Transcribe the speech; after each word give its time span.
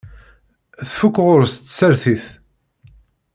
Tfuk 0.89 1.15
ɣur-s 1.25 1.53
tsertit. 1.55 2.25